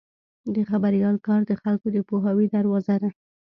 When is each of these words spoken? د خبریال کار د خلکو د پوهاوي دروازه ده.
د 0.55 0.57
خبریال 0.69 1.15
کار 1.27 1.41
د 1.45 1.51
خلکو 1.63 1.87
د 1.95 1.97
پوهاوي 2.09 2.45
دروازه 2.55 2.95
ده. 3.01 3.09